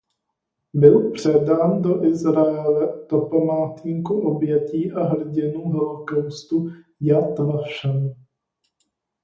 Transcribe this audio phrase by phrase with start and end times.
[0.73, 6.67] Byl předán do Izraele do památníku obětí a hrdinů holokaustu
[7.01, 8.13] Jad Vašem.